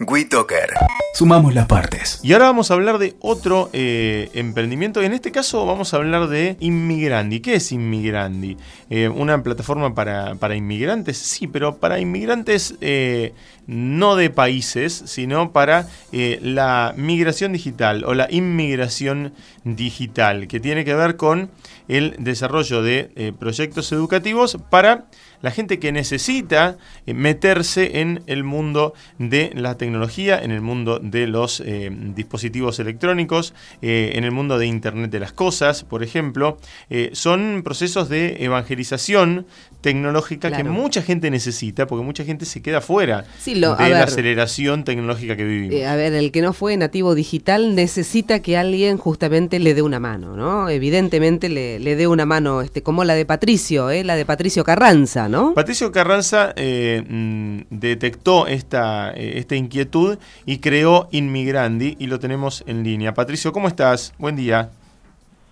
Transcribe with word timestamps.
WeToker. 0.00 0.74
Sumamos 1.12 1.54
las 1.54 1.66
partes. 1.66 2.20
Y 2.22 2.32
ahora 2.32 2.44
vamos 2.44 2.70
a 2.70 2.74
hablar 2.74 2.98
de 2.98 3.16
otro 3.18 3.68
eh, 3.72 4.30
emprendimiento. 4.32 5.02
En 5.02 5.12
este 5.12 5.32
caso 5.32 5.66
vamos 5.66 5.92
a 5.92 5.96
hablar 5.96 6.28
de 6.28 6.56
Inmigrandi. 6.60 7.40
¿Qué 7.40 7.56
es 7.56 7.72
Inmigrandi? 7.72 8.56
Eh, 8.90 9.08
¿Una 9.08 9.42
plataforma 9.42 9.96
para, 9.96 10.54
inmigrantes? 10.54 11.18
Sí, 11.18 11.48
pero 11.48 11.78
para 11.78 11.98
inmigrantes 11.98 12.76
eh, 12.80 13.34
no 13.66 14.14
de 14.14 14.30
países, 14.30 15.02
sino 15.06 15.50
para 15.50 15.88
la 16.12 16.94
migración 16.96 17.52
digital 17.52 18.04
o 18.04 18.14
la 18.14 18.28
inmigración 18.30 19.32
digital, 19.64 20.46
que 20.46 20.60
tiene 20.60 20.84
que 20.84 20.94
ver 20.94 21.16
con 21.16 21.50
el 21.88 22.14
desarrollo 22.20 22.82
de 22.82 23.34
proyectos 23.40 23.90
educativos 23.90 24.58
para 24.70 25.06
la 25.42 25.50
gente 25.50 25.78
que 25.78 25.92
necesita 25.92 26.76
meterse 27.06 28.00
en 28.00 28.22
el 28.26 28.44
mundo 28.44 28.94
de 29.18 29.52
la 29.54 29.76
tecnología 29.76 29.98
en 30.42 30.50
el 30.50 30.60
mundo 30.60 30.98
de 31.02 31.26
los 31.26 31.60
eh, 31.64 31.90
dispositivos 32.14 32.78
electrónicos, 32.78 33.54
eh, 33.82 34.12
en 34.14 34.24
el 34.24 34.30
mundo 34.30 34.58
de 34.58 34.66
Internet 34.66 35.10
de 35.10 35.20
las 35.20 35.32
Cosas, 35.32 35.84
por 35.84 36.02
ejemplo. 36.02 36.58
Eh, 36.90 37.10
son 37.12 37.62
procesos 37.64 38.08
de 38.08 38.44
evangelización 38.44 39.46
tecnológica 39.80 40.50
que 40.50 40.64
mucha 40.64 41.02
gente 41.02 41.30
necesita, 41.30 41.86
porque 41.86 42.04
mucha 42.04 42.24
gente 42.24 42.44
se 42.44 42.60
queda 42.62 42.80
fuera 42.80 43.24
de 43.44 43.54
la 43.54 44.02
aceleración 44.02 44.84
tecnológica 44.84 45.36
que 45.36 45.44
vivimos. 45.44 45.86
a 45.86 45.94
ver, 45.94 46.12
el 46.14 46.32
que 46.32 46.42
no 46.42 46.52
fue 46.52 46.76
nativo 46.76 47.14
digital 47.14 47.74
necesita 47.74 48.40
que 48.40 48.56
alguien 48.56 48.96
justamente 48.96 49.58
le 49.60 49.74
dé 49.74 49.82
una 49.82 50.00
mano, 50.00 50.36
¿no? 50.36 50.68
Evidentemente 50.68 51.48
le, 51.48 51.78
dé 51.78 52.06
una 52.06 52.26
mano, 52.26 52.62
este, 52.62 52.82
como 52.82 53.04
la 53.04 53.14
de 53.14 53.24
Patricio, 53.24 53.90
la 54.02 54.16
de 54.16 54.24
Patricio 54.24 54.64
Carranza, 54.64 55.27
¿no? 55.28 55.54
Patricio 55.54 55.92
Carranza 55.92 56.54
mm, 56.56 57.60
detectó 57.70 58.46
esta, 58.46 59.10
esta 59.12 59.54
inquietud 59.54 60.18
y 60.46 60.58
creó 60.58 61.08
Inmigrandi 61.10 61.96
y 61.98 62.06
lo 62.06 62.18
tenemos 62.18 62.64
en 62.66 62.82
línea. 62.82 63.14
Patricio, 63.14 63.52
¿cómo 63.52 63.68
estás? 63.68 64.14
Buen 64.18 64.36
día. 64.36 64.70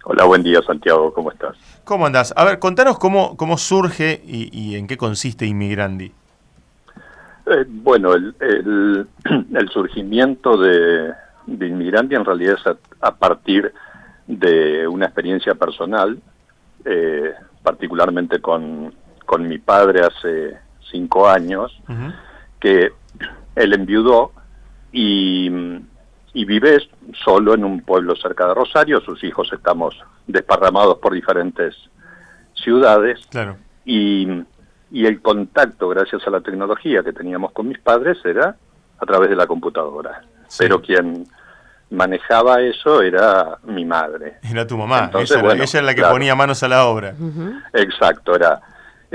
Hola, 0.09 0.25
buen 0.25 0.45
día 0.45 0.63
Santiago, 0.63 1.13
¿cómo 1.13 1.33
estás? 1.33 1.57
¿Cómo 1.83 2.07
andás? 2.07 2.33
A 2.37 2.45
ver, 2.45 2.61
contanos 2.61 2.97
cómo, 2.97 3.37
cómo 3.37 3.59
surge 3.59 4.23
y, 4.25 4.77
en 4.77 4.87
qué 4.87 4.97
consiste 4.97 5.47
Inmigrandi. 5.47 6.13
Eh, 7.47 7.65
bueno, 7.67 8.15
el, 8.15 9.09
surgimiento 9.73 10.57
de, 10.57 11.13
de, 11.47 11.67
Inmigrandi 11.67 12.15
en 12.15 12.25
realidad 12.25 12.55
es 12.55 12.77
a, 13.01 13.15
partir 13.17 13.73
de 14.29 14.87
una 14.87 15.07
experiencia 15.07 15.57
personal, 15.57 16.21
eh, 16.85 17.33
particularmente 17.65 18.41
con, 18.41 18.95
con, 19.27 19.47
mi 19.49 19.59
padre 19.59 20.01
hace 20.01 20.57
cinco 20.91 21.29
años, 21.29 21.77
que 22.61 22.93
él 23.55 23.73
enviudó 23.73 24.33
y, 24.93 25.51
y 26.33 26.45
vive 26.45 26.79
solo 27.25 27.55
en 27.55 27.65
un 27.65 27.83
pueblo 27.83 28.17
cerca 28.17 28.47
de 28.47 28.55
Rosario. 28.55 29.01
Sus 29.01 29.23
hijos 29.25 29.51
estamos 29.53 29.95
desparramados 30.27 30.99
por 30.99 31.13
diferentes 31.13 31.75
ciudades. 32.55 33.21
Claro. 33.31 33.57
Y, 33.85 34.27
y 34.91 35.07
el 35.07 35.21
contacto, 35.21 35.89
gracias 35.89 36.27
a 36.27 36.31
la 36.31 36.41
tecnología 36.41 37.03
que 37.03 37.13
teníamos 37.13 37.53
con 37.53 37.69
mis 37.69 37.79
padres, 37.79 38.19
era 38.25 38.57
a 38.99 39.07
través 39.07 39.29
de 39.29 39.37
la 39.37 39.47
computadora. 39.47 40.23
Pero 40.59 40.81
quien 40.81 41.27
manejaba 41.91 42.61
eso 42.61 43.03
era 43.03 43.59
mi 43.65 43.85
madre. 43.85 44.39
Era 44.43 44.67
tu 44.67 44.77
mamá, 44.77 45.11
ella, 45.15 45.39
era 45.39 45.83
la 45.83 45.95
que 45.95 46.03
ponía 46.03 46.35
manos 46.35 46.63
a 46.63 46.69
la 46.69 46.87
obra. 46.87 47.15
Exacto, 47.73 48.35
era, 48.35 48.61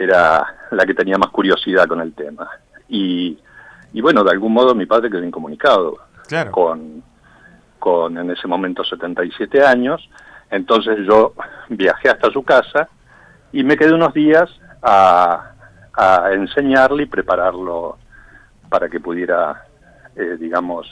era 0.03 0.45
la 0.71 0.85
que 0.85 0.93
tenía 0.93 1.17
más 1.17 1.29
curiosidad 1.29 1.87
con 1.87 2.01
el 2.01 2.13
tema. 2.13 2.49
Y 2.89 3.37
y 3.93 4.01
bueno, 4.01 4.23
de 4.23 4.31
algún 4.31 4.53
modo 4.53 4.73
mi 4.73 4.85
padre 4.85 5.09
quedó 5.09 5.23
incomunicado 5.23 5.97
con, 6.51 7.03
con 7.77 8.17
en 8.17 8.31
ese 8.31 8.47
momento 8.47 8.83
77 8.83 9.63
años. 9.63 10.09
Entonces 10.49 10.99
yo 11.07 11.33
viajé 11.69 12.09
hasta 12.09 12.31
su 12.31 12.43
casa 12.43 12.87
y 13.51 13.63
me 13.63 13.75
quedé 13.75 13.93
unos 13.93 14.13
días 14.13 14.49
a, 14.81 15.51
a 15.93 16.31
enseñarle 16.31 17.03
y 17.03 17.05
prepararlo 17.07 17.97
para 18.69 18.87
que 18.87 18.99
pudiera, 18.99 19.65
eh, 20.15 20.37
digamos, 20.39 20.87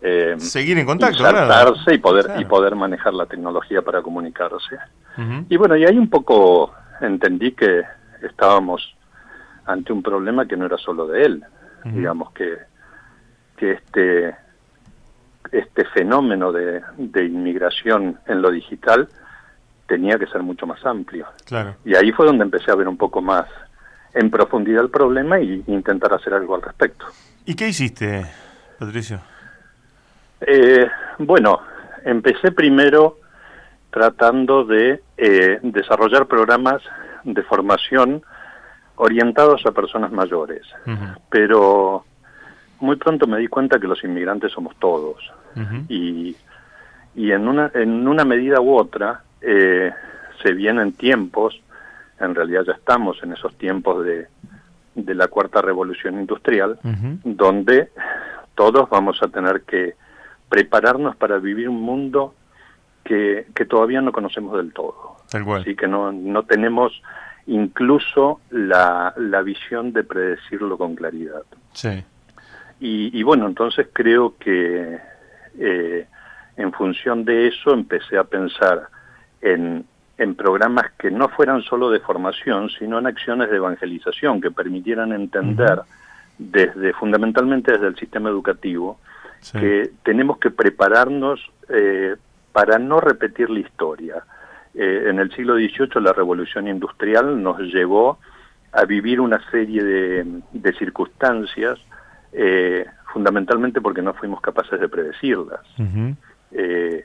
eh, 0.00 0.36
seguir 0.38 0.78
en 0.78 0.86
contacto, 0.86 1.24
y 1.92 1.98
poder 1.98 2.30
y 2.38 2.44
poder 2.44 2.76
manejar 2.76 3.12
la 3.12 3.26
tecnología 3.26 3.82
para 3.82 4.00
comunicarse. 4.00 4.78
Y 5.48 5.56
bueno, 5.56 5.76
y 5.76 5.84
ahí 5.84 5.98
un 5.98 6.08
poco 6.08 6.72
entendí 7.00 7.52
que 7.52 7.82
estábamos 8.22 8.96
ante 9.66 9.92
un 9.92 10.02
problema 10.02 10.46
que 10.46 10.56
no 10.56 10.66
era 10.66 10.78
solo 10.78 11.06
de 11.06 11.22
él, 11.24 11.44
digamos 11.84 12.32
que, 12.32 12.56
que 13.56 13.72
este, 13.72 14.34
este 15.52 15.84
fenómeno 15.86 16.52
de, 16.52 16.82
de, 16.96 17.24
inmigración 17.24 18.18
en 18.26 18.42
lo 18.42 18.50
digital 18.50 19.08
tenía 19.86 20.18
que 20.18 20.26
ser 20.26 20.42
mucho 20.42 20.66
más 20.66 20.84
amplio. 20.84 21.26
Claro. 21.46 21.76
Y 21.84 21.94
ahí 21.94 22.12
fue 22.12 22.26
donde 22.26 22.44
empecé 22.44 22.70
a 22.70 22.74
ver 22.74 22.88
un 22.88 22.96
poco 22.96 23.22
más 23.22 23.46
en 24.14 24.30
profundidad 24.30 24.82
el 24.82 24.90
problema 24.90 25.40
y 25.40 25.62
intentar 25.66 26.12
hacer 26.12 26.34
algo 26.34 26.54
al 26.54 26.62
respecto. 26.62 27.06
¿Y 27.44 27.54
qué 27.54 27.68
hiciste, 27.68 28.26
Patricio? 28.78 29.20
Eh, 30.40 30.86
bueno, 31.18 31.60
empecé 32.04 32.52
primero 32.52 33.17
tratando 33.90 34.64
de 34.64 35.02
eh, 35.16 35.58
desarrollar 35.62 36.26
programas 36.26 36.82
de 37.24 37.42
formación 37.42 38.22
orientados 38.96 39.64
a 39.66 39.72
personas 39.72 40.12
mayores, 40.12 40.62
pero 41.30 42.04
muy 42.80 42.96
pronto 42.96 43.26
me 43.26 43.38
di 43.38 43.46
cuenta 43.46 43.78
que 43.78 43.86
los 43.86 44.02
inmigrantes 44.04 44.52
somos 44.52 44.74
todos. 44.76 45.16
Y, 45.88 46.36
y 47.14 47.32
en, 47.32 47.48
una, 47.48 47.70
en 47.74 48.06
una 48.06 48.24
medida 48.24 48.60
u 48.60 48.76
otra 48.76 49.22
eh, 49.40 49.92
se 50.42 50.52
vienen 50.52 50.92
tiempos, 50.92 51.60
en 52.20 52.34
realidad 52.34 52.64
ya 52.66 52.72
estamos 52.72 53.20
en 53.22 53.32
esos 53.32 53.56
tiempos 53.56 54.04
de, 54.04 54.28
de 54.94 55.14
la 55.14 55.28
cuarta 55.28 55.62
revolución 55.62 56.18
industrial, 56.18 56.78
donde 57.24 57.90
todos 58.54 58.88
vamos 58.90 59.22
a 59.22 59.28
tener 59.28 59.62
que 59.62 59.94
prepararnos 60.48 61.16
para 61.16 61.38
vivir 61.38 61.68
un 61.68 61.80
mundo 61.80 62.34
que, 63.08 63.46
que 63.54 63.64
todavía 63.64 64.02
no 64.02 64.12
conocemos 64.12 64.54
del 64.58 64.72
todo. 64.72 65.16
Así 65.56 65.74
que 65.74 65.88
no, 65.88 66.12
no 66.12 66.42
tenemos 66.42 67.02
incluso 67.46 68.40
la, 68.50 69.14
la 69.16 69.40
visión 69.40 69.92
de 69.94 70.04
predecirlo 70.04 70.76
con 70.76 70.94
claridad. 70.94 71.42
Sí. 71.72 72.04
Y, 72.80 73.22
bueno, 73.24 73.46
entonces 73.48 73.88
creo 73.92 74.36
que 74.38 74.98
eh, 75.58 76.06
en 76.56 76.72
función 76.72 77.24
de 77.24 77.48
eso 77.48 77.72
empecé 77.72 78.16
a 78.16 78.24
pensar 78.24 78.88
en, 79.40 79.84
en 80.16 80.34
programas 80.36 80.92
que 80.96 81.10
no 81.10 81.28
fueran 81.28 81.62
solo 81.62 81.90
de 81.90 81.98
formación, 81.98 82.68
sino 82.70 82.98
en 82.98 83.06
acciones 83.06 83.50
de 83.50 83.56
evangelización 83.56 84.40
que 84.40 84.52
permitieran 84.52 85.12
entender 85.12 85.80
desde 86.38 86.92
fundamentalmente 86.92 87.72
desde 87.72 87.88
el 87.88 87.96
sistema 87.96 88.28
educativo 88.28 89.00
que 89.52 89.90
tenemos 90.02 90.38
que 90.38 90.50
prepararnos 90.50 91.40
eh, 91.68 92.16
para 92.52 92.78
no 92.78 93.00
repetir 93.00 93.50
la 93.50 93.60
historia 93.60 94.24
eh, 94.74 95.08
en 95.08 95.18
el 95.18 95.34
siglo 95.34 95.56
XVIII 95.56 96.00
la 96.00 96.12
revolución 96.12 96.68
industrial 96.68 97.42
nos 97.42 97.58
llevó 97.60 98.18
a 98.72 98.84
vivir 98.84 99.20
una 99.20 99.40
serie 99.50 99.82
de, 99.82 100.72
circunstancias, 100.78 101.78
eh, 102.32 102.84
fundamentalmente 103.12 103.80
porque 103.80 104.02
no 104.02 104.14
fuimos 104.14 104.40
capaces 104.40 104.78
de 104.78 104.88
predecirlas. 104.88 105.62
Eh, 106.52 107.04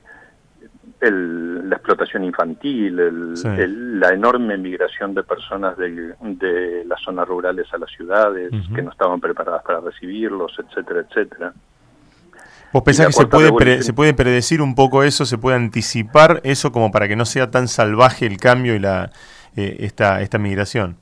la 1.02 1.76
explotación 1.76 2.24
infantil, 2.26 3.34
la 4.00 4.10
enorme 4.14 4.58
migración 4.58 5.14
de 5.14 5.24
personas 5.24 5.76
de, 5.78 6.84
las 6.86 7.02
zonas 7.02 7.28
rurales 7.28 7.74
a 7.74 7.78
las 7.78 7.90
ciudades 7.90 8.52
que 8.76 8.82
no 8.82 8.92
estaban 8.92 9.20
preparadas 9.20 9.64
para 9.64 9.80
recibirlos, 9.80 10.58
etcétera, 10.60 11.02
etcétera. 11.02 11.54
¿Vos 12.74 12.82
pensás 12.82 13.08
que 13.08 13.14
se 13.14 13.28
puede, 13.28 13.84
se 13.84 13.94
puede 13.94 14.14
predecir 14.16 14.60
un 14.60 14.74
poco 14.74 15.04
eso, 15.04 15.26
se 15.26 15.38
puede 15.38 15.56
anticipar 15.56 16.42
eso 16.44 16.72
como 16.72 16.92
para 16.92 17.08
que 17.08 17.16
no 17.16 17.26
sea 17.26 17.52
tan 17.52 17.68
salvaje 17.68 18.26
el 18.26 18.38
cambio 18.38 18.74
y 18.74 18.80
la 18.80 19.12
eh, 19.56 19.78
esta, 19.82 20.22
esta 20.22 20.40
migración? 20.40 20.98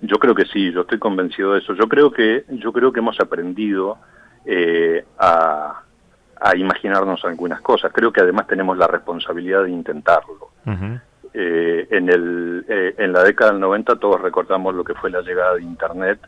Yo 0.00 0.16
creo 0.16 0.34
que 0.34 0.46
sí, 0.46 0.72
yo 0.72 0.80
estoy 0.80 0.98
convencido 0.98 1.52
de 1.52 1.58
eso. 1.58 1.74
Yo 1.74 1.86
creo 1.86 2.10
que, 2.10 2.46
yo 2.48 2.72
creo 2.72 2.90
que 2.90 3.00
hemos 3.00 3.20
aprendido 3.20 3.98
eh, 4.46 5.04
a, 5.18 5.82
a, 6.40 6.56
imaginarnos 6.56 7.22
algunas 7.26 7.60
cosas. 7.60 7.92
Creo 7.92 8.10
que 8.10 8.22
además 8.22 8.46
tenemos 8.46 8.78
la 8.78 8.86
responsabilidad 8.86 9.64
de 9.64 9.70
intentarlo. 9.70 10.48
Eh, 11.32 11.86
en, 11.90 12.08
el, 12.08 12.64
eh, 12.68 12.94
en 12.98 13.12
la 13.12 13.22
década 13.22 13.52
del 13.52 13.60
90 13.60 13.96
todos 14.00 14.20
recordamos 14.20 14.74
lo 14.74 14.82
que 14.82 14.94
fue 14.94 15.10
la 15.10 15.20
llegada 15.20 15.54
de 15.54 15.62
Internet 15.62 16.18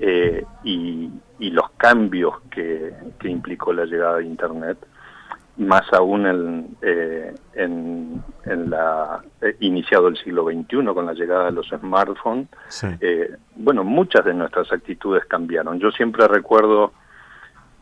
eh, 0.00 0.44
y, 0.62 1.08
y, 1.38 1.50
los 1.50 1.70
cambios 1.78 2.42
que, 2.50 2.92
que, 3.18 3.30
implicó 3.30 3.72
la 3.72 3.86
llegada 3.86 4.18
de 4.18 4.26
Internet, 4.26 4.76
más 5.56 5.90
aún 5.94 6.26
en, 6.26 6.76
en, 7.54 8.22
en 8.44 8.70
la 8.70 9.22
iniciado 9.60 10.08
el 10.08 10.18
siglo 10.18 10.44
XXI 10.44 10.92
con 10.92 11.06
la 11.06 11.14
llegada 11.14 11.46
de 11.46 11.52
los 11.52 11.68
smartphones. 11.68 12.48
bueno, 13.56 13.82
muchas 13.82 14.26
de 14.26 14.34
nuestras 14.34 14.70
actitudes 14.70 15.24
cambiaron. 15.24 15.80
Yo 15.80 15.90
siempre 15.90 16.28
recuerdo 16.28 16.92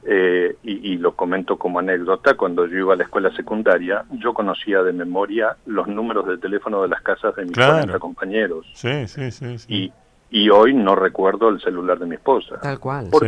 eh, 0.05 0.57
y, 0.65 0.97
lo 0.97 1.15
comento 1.15 1.57
como 1.57 1.79
anécdota, 1.79 2.35
cuando 2.35 2.67
yo 2.67 2.79
iba 2.79 2.95
a 2.95 2.97
la 2.97 3.05
escuela 3.05 3.31
secundaria, 3.37 4.05
yo 4.11 4.35
conocía 4.35 4.83
de 4.83 4.93
memoria 4.93 5.57
los 5.67 5.87
números 5.87 6.27
de 6.27 6.39
teléfono 6.39 6.83
de 6.83 6.89
las 6.89 7.03
casas 7.03 7.37
de 7.37 7.45
mis 7.45 7.99
compañeros. 8.01 8.67
Sí, 8.75 9.07
sí, 9.07 9.31
sí. 9.31 9.57
Y, 9.69 9.93
y, 10.31 10.51
hoy 10.51 10.75
no 10.75 10.97
recuerdo 10.97 11.51
el 11.51 11.61
celular 11.61 12.01
de 12.01 12.07
mi 12.07 12.17
esposa. 12.17 12.59
Tal 12.61 12.81
cual. 12.81 13.11
¿Por 13.11 13.27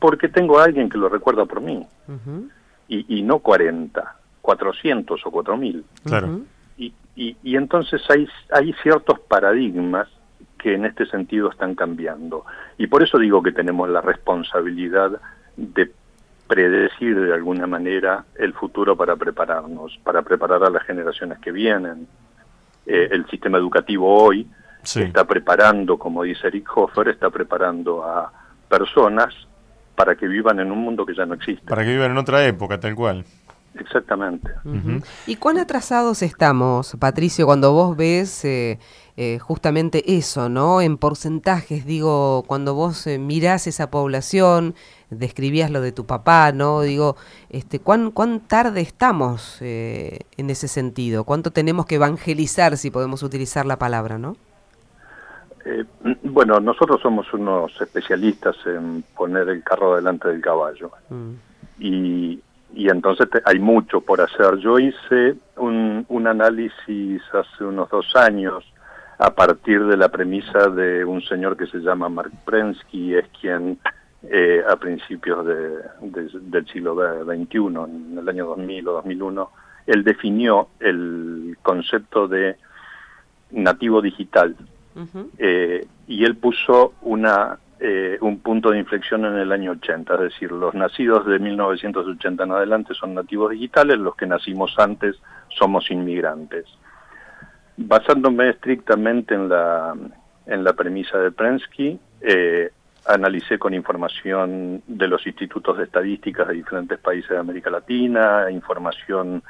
Porque 0.00 0.28
tengo 0.28 0.58
a 0.58 0.64
alguien 0.64 0.88
que 0.88 0.98
lo 0.98 1.08
recuerda 1.08 1.44
por 1.44 1.60
mí. 1.60 1.86
y, 2.88 3.18
y, 3.18 3.22
no 3.22 3.38
40, 3.38 4.16
400 4.42 5.20
o 5.24 5.30
4000. 5.30 5.84
Claro. 6.04 6.40
Y, 6.76 6.92
y, 7.14 7.36
y 7.44 7.54
entonces 7.54 8.02
hay, 8.10 8.26
hay 8.50 8.72
ciertos 8.82 9.20
paradigmas 9.20 10.08
que 10.58 10.74
en 10.74 10.86
este 10.86 11.06
sentido 11.06 11.50
están 11.50 11.76
cambiando. 11.76 12.44
Y 12.78 12.88
por 12.88 13.04
eso 13.04 13.16
digo 13.18 13.44
que 13.44 13.52
tenemos 13.52 13.88
la 13.88 14.00
responsabilidad 14.00 15.20
de 15.56 15.92
predecir 16.46 17.18
de 17.18 17.34
alguna 17.34 17.66
manera 17.66 18.24
el 18.36 18.52
futuro 18.52 18.96
para 18.96 19.16
prepararnos, 19.16 19.98
para 20.04 20.22
preparar 20.22 20.62
a 20.64 20.70
las 20.70 20.82
generaciones 20.84 21.38
que 21.38 21.52
vienen. 21.52 22.06
Eh, 22.86 23.08
el 23.10 23.26
sistema 23.28 23.58
educativo 23.58 24.22
hoy 24.22 24.46
está 24.82 25.24
preparando, 25.24 25.98
como 25.98 26.22
dice 26.22 26.46
Eric 26.46 26.68
Hoffer, 26.76 27.08
está 27.08 27.30
preparando 27.30 28.04
a 28.04 28.32
personas 28.68 29.34
para 29.96 30.14
que 30.14 30.28
vivan 30.28 30.60
en 30.60 30.70
un 30.70 30.78
mundo 30.78 31.04
que 31.04 31.14
ya 31.14 31.26
no 31.26 31.34
existe. 31.34 31.66
Para 31.66 31.84
que 31.84 31.90
vivan 31.90 32.12
en 32.12 32.18
otra 32.18 32.44
época, 32.46 32.78
tal 32.78 32.94
cual. 32.94 33.24
Exactamente. 33.78 34.50
¿Y 35.26 35.36
cuán 35.36 35.58
atrasados 35.58 36.22
estamos, 36.22 36.96
Patricio, 36.98 37.46
cuando 37.46 37.72
vos 37.72 37.96
ves 37.96 38.44
eh, 38.44 38.78
eh, 39.16 39.38
justamente 39.38 40.16
eso, 40.16 40.48
¿no? 40.48 40.80
En 40.82 40.98
porcentajes, 40.98 41.86
digo, 41.86 42.44
cuando 42.46 42.74
vos 42.74 43.06
mirás 43.18 43.66
esa 43.66 43.90
población, 43.90 44.74
describías 45.10 45.70
lo 45.70 45.80
de 45.80 45.92
tu 45.92 46.06
papá, 46.06 46.52
¿no? 46.52 46.82
Digo, 46.82 47.16
este, 47.48 47.78
¿cuán, 47.78 48.10
cuán 48.10 48.40
tarde 48.40 48.80
estamos 48.80 49.58
eh, 49.60 50.20
en 50.36 50.50
ese 50.50 50.68
sentido? 50.68 51.24
¿Cuánto 51.24 51.50
tenemos 51.50 51.86
que 51.86 51.94
evangelizar, 51.94 52.76
si 52.76 52.90
podemos 52.90 53.22
utilizar 53.22 53.66
la 53.66 53.78
palabra, 53.78 54.18
no? 54.18 54.36
Eh, 55.64 55.84
bueno, 56.22 56.60
nosotros 56.60 57.00
somos 57.00 57.32
unos 57.32 57.80
especialistas 57.80 58.56
en 58.66 59.02
poner 59.16 59.48
el 59.48 59.62
carro 59.62 59.96
delante 59.96 60.28
del 60.28 60.40
caballo. 60.40 60.90
Mm. 61.08 61.32
Y, 61.78 62.40
y, 62.74 62.88
entonces 62.88 63.28
hay 63.44 63.58
mucho 63.58 64.00
por 64.00 64.20
hacer. 64.20 64.58
Yo 64.58 64.78
hice 64.78 65.36
un, 65.56 66.04
un 66.08 66.26
análisis 66.26 67.22
hace 67.32 67.64
unos 67.64 67.90
dos 67.90 68.14
años 68.14 68.64
a 69.18 69.30
partir 69.30 69.84
de 69.84 69.96
la 69.96 70.08
premisa 70.08 70.68
de 70.68 71.04
un 71.04 71.22
señor 71.22 71.56
que 71.56 71.66
se 71.66 71.78
llama 71.78 72.08
Mark 72.08 72.32
Prensky, 72.44 73.14
es 73.14 73.26
quien 73.40 73.78
eh, 74.22 74.62
a 74.68 74.76
principios 74.76 75.46
de, 75.46 75.78
del 76.00 76.66
siglo 76.66 76.96
XXI, 77.24 77.58
en 77.58 78.18
el 78.18 78.28
año 78.28 78.46
2000 78.46 78.88
o 78.88 78.92
2001, 78.92 79.50
él 79.86 80.04
definió 80.04 80.68
el 80.80 81.56
concepto 81.62 82.26
de 82.26 82.56
nativo 83.52 84.02
digital 84.02 84.56
eh, 85.38 85.86
y 86.08 86.24
él 86.24 86.36
puso 86.36 86.94
una 87.02 87.58
eh, 87.78 88.16
un 88.22 88.38
punto 88.38 88.70
de 88.70 88.78
inflexión 88.78 89.26
en 89.26 89.36
el 89.36 89.52
año 89.52 89.72
80, 89.72 90.14
es 90.14 90.20
decir, 90.20 90.50
los 90.50 90.74
nacidos 90.74 91.26
de 91.26 91.38
1980 91.38 92.44
en 92.44 92.52
adelante 92.52 92.94
son 92.94 93.12
nativos 93.12 93.50
digitales, 93.50 93.98
los 93.98 94.16
que 94.16 94.26
nacimos 94.26 94.74
antes 94.78 95.16
somos 95.50 95.90
inmigrantes. 95.90 96.64
Basándome 97.76 98.50
estrictamente 98.50 99.34
en 99.34 99.48
la, 99.48 99.94
en 100.46 100.64
la 100.64 100.72
premisa 100.72 101.18
de 101.18 101.30
Prensky, 101.30 101.98
eh, 102.20 102.70
analicé 103.06 103.58
con 103.58 103.74
información 103.74 104.82
de 104.86 105.08
los 105.08 105.26
institutos 105.26 105.78
de 105.78 105.84
estadísticas 105.84 106.48
de 106.48 106.54
diferentes 106.54 106.98
países 106.98 107.30
de 107.30 107.38
América 107.38 107.70
Latina, 107.70 108.50
información 108.50 109.42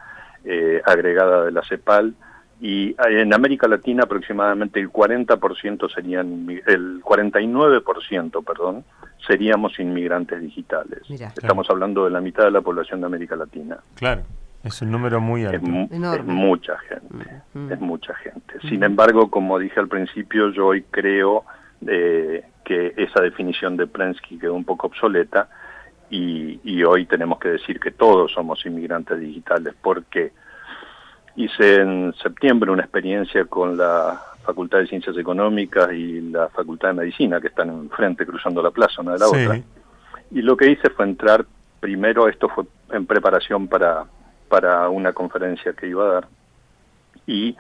eh, 0.44 0.82
agregada 0.84 1.44
de 1.44 1.52
la 1.52 1.62
CEPAL, 1.62 2.14
y 2.61 2.90
eh, 2.90 2.96
en 3.08 3.34
América 3.34 3.69
Latina 3.69 4.05
aproximadamente 4.05 4.81
el 4.81 4.90
40% 4.90 5.93
serían, 5.93 6.49
el 6.67 7.02
49%, 7.02 8.44
perdón, 8.44 8.84
seríamos 9.26 9.79
inmigrantes 9.79 10.40
digitales. 10.40 11.00
Estamos 11.08 11.69
hablando 11.70 12.05
de 12.05 12.11
la 12.11 12.20
mitad 12.20 12.44
de 12.44 12.50
la 12.50 12.61
población 12.61 13.00
de 13.00 13.06
América 13.06 13.37
Latina. 13.37 13.79
Claro. 13.94 14.22
Es 14.67 14.83
un 14.83 14.91
número 14.91 15.21
muy 15.21 15.45
alto. 15.45 15.65
Es, 15.91 16.25
mucha 16.25 16.77
gente, 16.79 17.41
mm, 17.55 17.59
mm. 17.59 17.73
es 17.73 17.81
mucha 17.81 18.15
gente. 18.15 18.59
Sin 18.69 18.83
embargo, 18.83 19.31
como 19.31 19.59
dije 19.59 19.79
al 19.79 19.89
principio, 19.89 20.51
yo 20.51 20.67
hoy 20.67 20.83
creo 20.91 21.45
eh, 21.87 22.45
que 22.65 22.95
esa 22.97 23.23
definición 23.23 23.77
de 23.77 23.87
Prensky 23.87 24.39
quedó 24.39 24.55
un 24.55 24.65
poco 24.65 24.89
obsoleta 24.89 25.49
y, 26.11 26.83
hoy 26.85 27.07
tenemos 27.07 27.39
que 27.39 27.49
decir 27.49 27.81
que 27.81 27.91
todos 27.91 28.33
somos 28.33 28.65
inmigrantes 28.67 29.19
digitales 29.19 29.75
porque 29.81 30.33
hice 31.37 31.77
en 31.81 32.15
septiembre 32.23 32.71
una 32.71 32.83
experiencia 32.83 33.45
con 33.45 33.77
la 33.77 34.21
Facultad 34.45 34.79
de 34.79 34.87
Ciencias 34.87 35.17
Económicas 35.17 35.93
y 35.93 36.21
la 36.21 36.49
Facultad 36.49 36.89
de 36.89 36.95
Medicina 36.95 37.41
que 37.41 37.49
están 37.49 37.71
enfrente 37.71 38.25
cruzando 38.25 38.63
la 38.63 38.71
plaza 38.71 39.03
una 39.03 39.15
de 39.15 39.19
la 39.19 39.29
otra 39.29 39.61
y 40.31 40.43
lo 40.43 40.57
que 40.57 40.71
hice 40.71 40.91
fue 40.91 41.05
entrar 41.07 41.45
primero 41.81 42.29
esto 42.29 42.49
fue 42.49 42.65
en 42.93 43.07
preparación 43.07 43.67
para 43.67 44.05
para 44.48 44.88
una 44.88 45.12
conferencia 45.12 45.72
que 45.72 45.88
iba 45.88 46.04
a 46.04 46.12
dar 46.14 46.28
y 47.26 47.56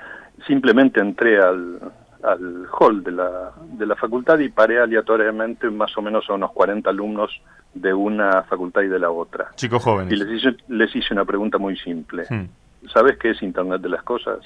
simplemente 0.46 1.00
entré 1.00 1.40
al, 1.40 1.80
al 2.22 2.66
hall 2.78 3.02
de 3.02 3.12
la, 3.12 3.52
de 3.72 3.86
la 3.86 3.96
facultad 3.96 4.38
y 4.38 4.48
paré 4.48 4.80
aleatoriamente 4.80 5.70
más 5.70 5.96
o 5.96 6.02
menos 6.02 6.28
a 6.28 6.34
unos 6.34 6.52
40 6.52 6.88
alumnos 6.90 7.30
de 7.74 7.92
una 7.92 8.42
facultad 8.44 8.82
y 8.82 8.88
de 8.88 8.98
la 8.98 9.10
otra. 9.10 9.50
Chicos 9.56 9.82
jóvenes. 9.82 10.12
Y 10.12 10.16
les 10.16 10.28
hice, 10.30 10.56
les 10.68 10.94
hice 10.94 11.12
una 11.12 11.24
pregunta 11.24 11.58
muy 11.58 11.76
simple. 11.76 12.24
Hmm. 12.28 12.46
¿Sabes 12.92 13.18
qué 13.18 13.30
es 13.30 13.42
Internet 13.42 13.80
de 13.82 13.88
las 13.88 14.02
Cosas? 14.02 14.40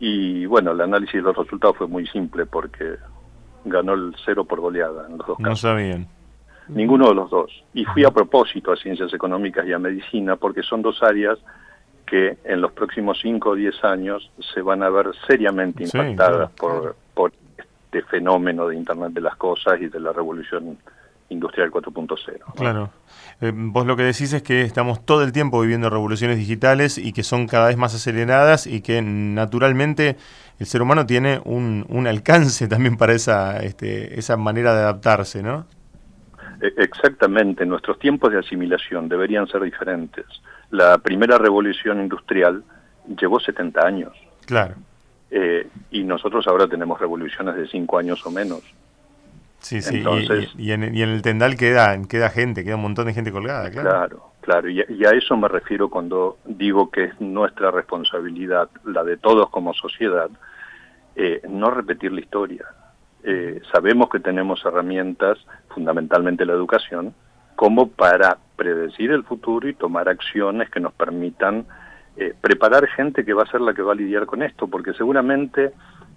Y 0.00 0.44
bueno, 0.46 0.72
el 0.72 0.80
análisis 0.80 1.14
de 1.14 1.22
los 1.22 1.36
resultados 1.36 1.78
fue 1.78 1.86
muy 1.86 2.06
simple 2.08 2.44
porque 2.44 2.96
ganó 3.64 3.94
el 3.94 4.14
cero 4.24 4.44
por 4.44 4.60
goleada 4.60 5.06
en 5.06 5.16
los 5.16 5.26
dos 5.26 5.38
casos. 5.38 5.40
No 5.40 5.56
sabían. 5.56 6.06
Ninguno 6.68 7.08
de 7.08 7.14
los 7.14 7.30
dos. 7.30 7.64
Y 7.74 7.84
fui 7.84 8.04
a 8.04 8.10
propósito 8.10 8.72
a 8.72 8.76
Ciencias 8.76 9.12
Económicas 9.12 9.66
y 9.66 9.72
a 9.72 9.78
Medicina 9.78 10.36
porque 10.36 10.62
son 10.62 10.82
dos 10.82 11.02
áreas 11.02 11.38
que 12.06 12.38
en 12.44 12.60
los 12.60 12.72
próximos 12.72 13.18
5 13.20 13.50
o 13.50 13.54
10 13.54 13.84
años 13.84 14.30
se 14.54 14.62
van 14.62 14.82
a 14.82 14.88
ver 14.88 15.10
seriamente 15.26 15.84
impactadas 15.84 16.50
por, 16.52 16.96
por 17.14 17.32
este 17.56 18.02
fenómeno 18.02 18.68
de 18.68 18.76
Internet 18.76 19.12
de 19.12 19.20
las 19.20 19.36
Cosas 19.36 19.80
y 19.80 19.88
de 19.88 20.00
la 20.00 20.12
revolución 20.12 20.78
industrial 21.30 21.70
4.0. 21.70 22.54
Claro. 22.56 22.90
Eh, 23.40 23.52
vos 23.54 23.86
lo 23.86 23.96
que 23.96 24.02
decís 24.02 24.32
es 24.32 24.42
que 24.42 24.62
estamos 24.62 25.04
todo 25.04 25.22
el 25.22 25.32
tiempo 25.32 25.60
viviendo 25.60 25.90
revoluciones 25.90 26.38
digitales 26.38 26.98
y 26.98 27.12
que 27.12 27.22
son 27.22 27.46
cada 27.46 27.68
vez 27.68 27.76
más 27.76 27.94
aceleradas 27.94 28.66
y 28.66 28.80
que 28.80 29.02
naturalmente 29.02 30.16
el 30.58 30.66
ser 30.66 30.82
humano 30.82 31.06
tiene 31.06 31.40
un, 31.44 31.84
un 31.88 32.06
alcance 32.06 32.68
también 32.68 32.96
para 32.96 33.12
esa, 33.12 33.58
este, 33.62 34.18
esa 34.18 34.36
manera 34.36 34.74
de 34.74 34.80
adaptarse, 34.80 35.42
¿no? 35.42 35.66
E, 36.60 36.72
exactamente, 36.78 37.64
nuestros 37.66 37.98
tiempos 37.98 38.32
de 38.32 38.38
asimilación 38.38 39.08
deberían 39.08 39.46
ser 39.46 39.62
diferentes. 39.62 40.26
La 40.70 40.98
primera 40.98 41.38
revolución 41.38 42.00
industrial 42.00 42.62
llevó 43.20 43.40
70 43.40 43.86
años. 43.86 44.12
Claro. 44.46 44.74
Eh, 45.30 45.66
y 45.90 46.04
nosotros 46.04 46.46
ahora 46.46 46.66
tenemos 46.66 46.98
revoluciones 46.98 47.56
de 47.56 47.68
5 47.68 47.98
años 47.98 48.24
o 48.26 48.30
menos. 48.30 48.62
Sí, 49.60 49.82
sí, 49.82 50.04
y, 50.56 50.70
en, 50.70 50.84
el 50.84 51.20
tendal 51.20 51.56
queda, 51.56 52.00
queda 52.08 52.30
gente, 52.30 52.64
queda 52.64 52.76
un 52.76 52.82
montón 52.82 53.06
de 53.06 53.14
gente 53.14 53.32
colgada, 53.32 53.70
claro. 53.70 53.90
Claro, 53.90 54.30
claro, 54.40 54.70
y, 54.70 55.04
a 55.04 55.10
eso 55.10 55.36
me 55.36 55.48
refiero 55.48 55.90
cuando 55.90 56.38
digo 56.44 56.90
que 56.90 57.04
es 57.04 57.20
nuestra 57.20 57.72
responsabilidad, 57.72 58.68
la 58.84 59.02
de 59.02 59.16
todos 59.16 59.50
como 59.50 59.74
sociedad, 59.74 60.30
eh, 61.16 61.42
no 61.48 61.70
repetir 61.70 62.12
la 62.12 62.20
historia. 62.20 62.66
Eh, 63.24 63.60
sabemos 63.72 64.08
que 64.10 64.20
tenemos 64.20 64.64
herramientas, 64.64 65.38
fundamentalmente 65.68 66.46
la 66.46 66.52
educación, 66.52 67.14
como 67.56 67.88
para 67.88 68.38
predecir 68.56 69.10
el 69.10 69.24
futuro 69.24 69.68
y 69.68 69.74
tomar 69.74 70.08
acciones 70.08 70.70
que 70.70 70.80
nos 70.80 70.92
permitan 70.92 71.66
eh, 72.16 72.34
preparar 72.40 72.86
gente 72.86 73.24
que 73.24 73.32
va 73.32 73.42
a 73.42 73.50
ser 73.50 73.60
la 73.60 73.74
que 73.74 73.82
va 73.82 73.92
a 73.92 73.96
lidiar 73.96 74.26
con 74.26 74.42
esto, 74.42 74.68
porque 74.68 74.92
seguramente 74.92 75.72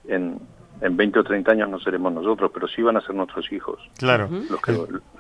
en, 0.08 0.40
en 0.82 0.98
20 0.98 1.20
o 1.20 1.24
30 1.24 1.52
años 1.52 1.70
no 1.70 1.80
seremos 1.80 2.12
nosotros, 2.12 2.52
pero 2.54 2.68
sí 2.68 2.82
van 2.82 2.98
a 2.98 3.02
ser 3.02 3.16
nuestros 3.16 3.52
hijos. 3.52 3.80
Claro. 3.98 4.30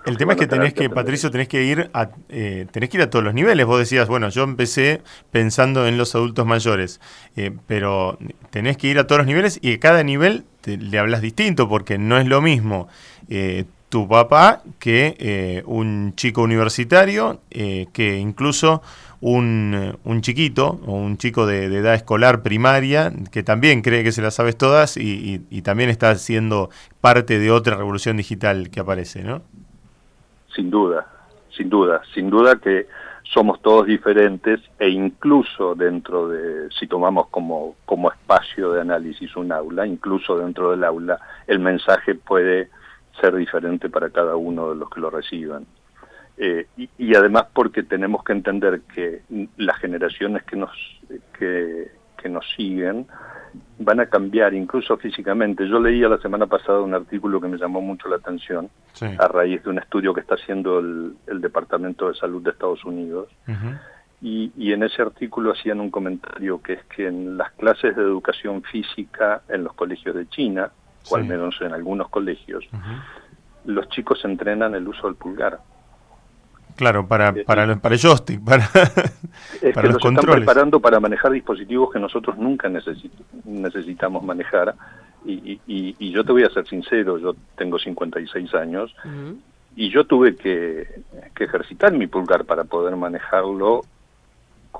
el, 0.05 0.17
tema 0.17 0.33
es 0.33 0.39
que 0.39 0.47
tenés 0.47 0.73
que, 0.73 0.89
Patricio, 0.89 1.31
tenés 1.31 1.47
que 1.47 1.63
ir 1.63 1.89
a 1.93 2.09
eh, 2.29 2.67
tenés 2.71 2.89
que 2.89 2.97
ir 2.97 3.03
a 3.03 3.09
todos 3.09 3.23
los 3.23 3.33
niveles. 3.33 3.65
Vos 3.65 3.79
decías, 3.79 4.07
bueno, 4.07 4.29
yo 4.29 4.43
empecé 4.43 5.01
pensando 5.31 5.87
en 5.87 5.97
los 5.97 6.15
adultos 6.15 6.45
mayores, 6.45 6.99
eh, 7.35 7.51
pero 7.67 8.17
tenés 8.49 8.77
que 8.77 8.87
ir 8.87 8.99
a 8.99 9.07
todos 9.07 9.19
los 9.19 9.27
niveles 9.27 9.59
y 9.61 9.73
a 9.73 9.79
cada 9.79 10.03
nivel 10.03 10.45
le 10.65 10.99
hablas 10.99 11.21
distinto, 11.21 11.69
porque 11.69 11.97
no 11.97 12.17
es 12.17 12.27
lo 12.27 12.41
mismo 12.41 12.87
tu 13.91 14.07
papá 14.07 14.63
que 14.79 15.17
eh, 15.19 15.63
un 15.65 16.13
chico 16.15 16.41
universitario, 16.41 17.41
eh, 17.51 17.87
que 17.91 18.17
incluso 18.17 18.81
un, 19.21 19.97
un, 20.03 20.21
chiquito 20.21 20.79
o 20.85 20.93
un 20.93 21.17
chico 21.17 21.45
de, 21.45 21.65
edad 21.65 21.93
escolar 21.93 22.41
primaria 22.41 23.13
que 23.31 23.43
también 23.43 23.81
cree 23.81 24.03
que 24.03 24.11
se 24.11 24.21
las 24.21 24.33
sabes 24.35 24.57
todas 24.57 24.97
y, 24.97 25.45
y, 25.49 25.61
también 25.61 25.89
está 25.89 26.13
siendo 26.15 26.69
parte 26.99 27.39
de 27.39 27.51
otra 27.51 27.77
revolución 27.77 28.17
digital 28.17 28.69
que 28.71 28.79
aparece, 28.79 29.23
¿no? 29.23 29.43
Sin 30.55 30.69
duda, 30.69 31.07
sin 31.55 31.69
duda, 31.69 32.01
sin 32.13 32.29
duda 32.29 32.57
que 32.57 32.87
somos 33.33 33.61
todos 33.61 33.85
diferentes 33.85 34.59
e 34.77 34.89
incluso 34.89 35.75
dentro 35.75 36.27
de, 36.27 36.69
si 36.77 36.87
tomamos 36.87 37.27
como, 37.27 37.75
como 37.85 38.11
espacio 38.11 38.71
de 38.71 38.81
análisis 38.81 39.35
un 39.37 39.51
aula, 39.51 39.87
incluso 39.87 40.37
dentro 40.37 40.71
del 40.71 40.83
aula, 40.83 41.19
el 41.47 41.59
mensaje 41.59 42.15
puede 42.15 42.69
ser 43.19 43.35
diferente 43.35 43.89
para 43.89 44.09
cada 44.09 44.35
uno 44.35 44.69
de 44.69 44.75
los 44.75 44.89
que 44.89 44.99
lo 44.99 45.09
reciban. 45.09 45.65
Eh, 46.43 46.65
y, 46.97 47.15
además 47.15 47.45
porque 47.53 47.83
tenemos 47.83 48.23
que 48.23 48.33
entender 48.33 48.81
que 48.95 49.21
las 49.57 49.77
generaciones 49.77 50.41
que 50.41 50.55
nos, 50.55 50.71
que, 51.37 51.91
que 52.17 52.29
nos 52.29 52.43
siguen 52.55 53.05
van 53.77 53.99
a 53.99 54.07
cambiar 54.07 54.55
incluso 54.55 54.97
físicamente. 54.97 55.69
Yo 55.69 55.79
leía 55.79 56.09
la 56.09 56.17
semana 56.17 56.47
pasada 56.47 56.81
un 56.81 56.95
artículo 56.95 57.39
que 57.39 57.47
me 57.47 57.59
llamó 57.59 57.79
mucho 57.79 58.09
la 58.09 58.15
atención 58.15 58.71
a 59.19 59.27
raíz 59.27 59.63
de 59.63 59.69
un 59.69 59.77
estudio 59.77 60.15
que 60.15 60.21
está 60.21 60.33
haciendo 60.33 60.79
el, 60.79 61.41
Departamento 61.41 62.07
de 62.07 62.15
Salud 62.15 62.41
de 62.41 62.49
Estados 62.49 62.83
Unidos. 62.85 63.29
y, 64.19 64.51
y, 64.57 64.73
en 64.73 64.81
ese 64.81 65.03
artículo 65.03 65.51
hacían 65.51 65.79
un 65.79 65.91
comentario 65.91 66.59
que 66.59 66.73
es 66.73 66.83
que 66.85 67.05
en 67.05 67.37
las 67.37 67.51
clases 67.51 67.95
de 67.95 68.01
educación 68.01 68.63
física 68.63 69.43
en 69.47 69.63
los 69.63 69.73
colegios 69.73 70.15
de 70.15 70.27
China, 70.27 70.71
o 71.07 71.15
al 71.15 71.25
menos 71.25 71.61
en 71.61 71.71
algunos 71.71 72.09
colegios, 72.09 72.67
los 73.65 73.87
chicos 73.89 74.25
entrenan 74.25 74.73
el 74.73 74.87
uso 74.87 75.05
del 75.05 75.17
pulgar. 75.17 75.59
Claro, 76.75 77.07
para, 77.07 77.33
para, 77.45 77.75
para 77.77 77.95
el 77.95 78.01
joystick, 78.01 78.41
para, 78.45 78.65
es 79.61 79.75
que 79.75 79.87
los, 79.87 79.97
están 79.97 80.15
preparando 80.15 80.79
para 80.79 80.99
manejar 80.99 81.31
dispositivos 81.31 81.91
que 81.91 81.99
nosotros 81.99 82.37
nunca 82.37 82.69
necesitamos 83.45 84.23
manejar. 84.23 84.75
Y, 85.23 85.59
y, 85.67 85.95
y, 85.99 86.11
yo 86.11 86.23
te 86.23 86.31
voy 86.31 86.43
a 86.43 86.49
ser 86.49 86.67
sincero, 86.67 87.19
yo 87.19 87.35
tengo 87.55 87.77
56 87.77 88.55
años 88.55 88.95
y 89.75 89.89
yo 89.89 90.05
tuve 90.05 90.35
que, 90.35 90.87
que 91.35 91.43
ejercitar 91.43 91.93
mi 91.93 92.07
pulgar 92.07 92.45
para 92.45 92.63
poder 92.63 92.95
manejarlo 92.95 93.81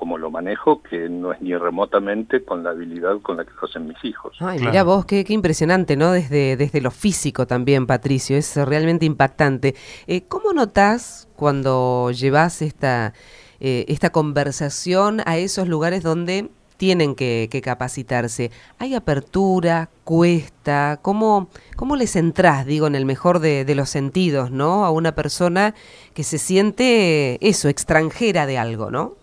como 0.02 0.18
lo 0.18 0.32
manejo, 0.32 0.82
que 0.82 1.08
no 1.08 1.32
es 1.32 1.40
ni 1.40 1.56
remotamente 1.56 2.44
con 2.44 2.64
la 2.64 2.70
habilidad 2.70 3.20
con 3.22 3.36
la 3.36 3.44
que 3.44 3.52
lo 3.52 3.68
hacen 3.68 3.86
mis 3.86 4.04
hijos. 4.04 4.36
Ay, 4.40 4.58
mira 4.58 4.82
vos, 4.82 5.04
qué, 5.06 5.24
qué, 5.24 5.32
impresionante, 5.32 5.94
¿no? 5.94 6.10
Desde, 6.10 6.56
desde 6.56 6.80
lo 6.80 6.90
físico 6.90 7.46
también, 7.46 7.86
Patricio, 7.86 8.36
es 8.36 8.56
realmente 8.56 9.06
impactante. 9.06 9.76
Eh, 10.08 10.22
¿Cómo 10.26 10.52
notás 10.54 11.28
cuando 11.36 12.10
llevas 12.10 12.62
esta, 12.62 13.12
eh, 13.60 13.84
esta 13.86 14.10
conversación 14.10 15.22
a 15.24 15.36
esos 15.36 15.68
lugares 15.68 16.02
donde 16.02 16.50
tienen 16.78 17.14
que, 17.14 17.60
capacitarse. 17.62 18.50
¿Hay 18.80 18.96
apertura? 18.96 19.88
¿Cuesta? 20.02 20.98
¿Cómo, 21.00 21.48
¿Cómo 21.76 21.94
les 21.94 22.16
entras, 22.16 22.66
digo, 22.66 22.88
en 22.88 22.96
el 22.96 23.04
mejor 23.04 23.38
de, 23.38 23.64
de, 23.64 23.76
los 23.76 23.88
sentidos, 23.88 24.50
¿no? 24.50 24.84
A 24.84 24.90
una 24.90 25.14
persona 25.14 25.76
que 26.12 26.24
se 26.24 26.38
siente 26.38 27.38
eso, 27.46 27.68
extranjera 27.68 28.46
de 28.46 28.58
algo, 28.58 28.90
¿no? 28.90 29.21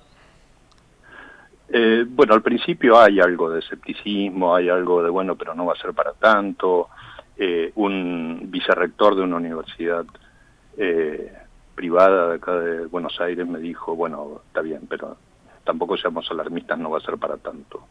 Eh, 1.72 2.06
bueno, 2.08 2.34
al 2.34 2.42
principio 2.42 3.00
hay 3.00 3.20
algo 3.20 3.50
de 3.50 3.60
escepticismo, 3.60 4.56
hay 4.56 4.70
algo 4.70 5.04
de, 5.04 5.10
bueno, 5.10 5.36
pero 5.36 5.54
no 5.54 5.66
va 5.66 5.74
a 5.74 5.82
ser 5.82 5.94
para 5.94 6.14
tanto. 6.14 6.90
Eh, 7.38 7.72
un 7.76 8.48
vicerrector 8.48 9.16
de 9.16 9.22
una 9.22 9.38
universidad 9.38 10.06
eh, 10.78 11.32
privada 11.76 12.30
de 12.30 12.36
acá 12.36 12.56
de 12.56 12.86
Buenos 12.88 13.20
Aires 13.22 13.48
me 13.48 13.60
dijo, 13.60 13.96
bueno, 13.96 14.42
está 14.48 14.62
bien, 14.62 14.82
pero 14.90 15.18
tampoco 15.64 15.96
seamos 15.96 16.30
alarmistas, 16.32 16.78
no 16.80 16.90
va 16.90 16.98
a 16.98 17.02
ser 17.02 17.18
para 17.18 17.38
tanto. 17.38 17.86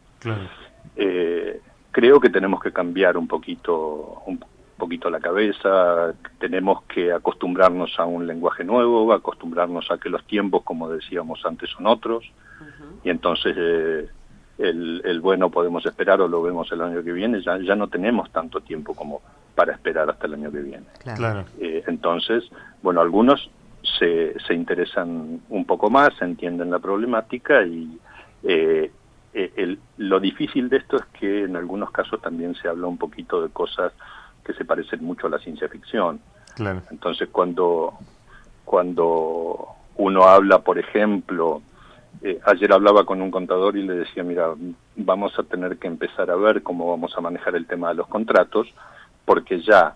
creo 1.91 2.19
que 2.19 2.29
tenemos 2.29 2.61
que 2.61 2.73
cambiar 2.73 3.17
un 3.17 3.27
poquito, 3.27 4.21
un 4.25 4.43
poquito 4.77 5.09
la 5.09 5.19
cabeza, 5.19 6.13
tenemos 6.37 6.83
que 6.83 7.11
acostumbrarnos 7.13 7.97
a 7.97 8.05
un 8.05 8.27
lenguaje 8.27 8.63
nuevo, 8.65 9.11
acostumbrarnos 9.13 9.89
a 9.89 9.97
que 9.97 10.09
los 10.09 10.23
tiempos, 10.25 10.63
como 10.63 10.89
decíamos 10.89 11.43
antes, 11.45 11.69
son 11.69 11.87
otros 11.87 12.29
y 13.03 13.09
entonces 13.09 13.55
eh, 13.57 14.09
el, 14.57 15.19
bueno 15.21 15.49
podemos 15.49 15.85
esperar 15.85 16.21
o 16.21 16.27
lo 16.27 16.41
vemos 16.41 16.71
el 16.71 16.81
año 16.81 17.03
que 17.03 17.11
viene, 17.11 17.41
ya, 17.41 17.57
ya 17.57 17.75
no 17.75 17.87
tenemos 17.87 18.31
tanto 18.31 18.61
tiempo 18.61 18.93
como 18.93 19.21
para 19.55 19.73
esperar 19.73 20.09
hasta 20.09 20.27
el 20.27 20.35
año 20.35 20.51
que 20.51 20.59
viene. 20.59 20.85
Claro. 21.15 21.45
Eh, 21.59 21.83
entonces, 21.87 22.43
bueno, 22.81 23.01
algunos 23.01 23.49
se, 23.99 24.37
se 24.39 24.53
interesan 24.53 25.41
un 25.49 25.65
poco 25.65 25.89
más, 25.89 26.09
entienden 26.21 26.71
la 26.71 26.79
problemática 26.79 27.63
y 27.63 27.99
eh, 28.43 28.91
el, 29.33 29.79
lo 29.97 30.19
difícil 30.19 30.69
de 30.69 30.77
esto 30.77 30.97
es 30.97 31.05
que 31.19 31.43
en 31.43 31.55
algunos 31.55 31.91
casos 31.91 32.21
también 32.21 32.55
se 32.55 32.67
habla 32.67 32.87
un 32.87 32.97
poquito 32.97 33.41
de 33.41 33.49
cosas 33.49 33.93
que 34.43 34.53
se 34.53 34.65
parecen 34.65 35.03
mucho 35.03 35.27
a 35.27 35.29
la 35.29 35.39
ciencia 35.39 35.69
ficción. 35.69 36.19
Claro. 36.55 36.81
Entonces, 36.91 37.29
cuando, 37.31 37.93
cuando 38.65 39.67
uno 39.97 40.23
habla, 40.23 40.59
por 40.59 40.79
ejemplo, 40.79 41.61
eh, 42.21 42.39
ayer 42.45 42.73
hablaba 42.73 43.05
con 43.05 43.21
un 43.21 43.31
contador 43.31 43.77
y 43.77 43.83
le 43.83 43.93
decía, 43.93 44.23
mira, 44.23 44.53
vamos 44.95 45.37
a 45.39 45.43
tener 45.43 45.77
que 45.77 45.87
empezar 45.87 46.29
a 46.29 46.35
ver 46.35 46.63
cómo 46.63 46.89
vamos 46.89 47.13
a 47.17 47.21
manejar 47.21 47.55
el 47.55 47.65
tema 47.65 47.89
de 47.89 47.95
los 47.95 48.07
contratos, 48.07 48.67
porque 49.25 49.61
ya 49.61 49.95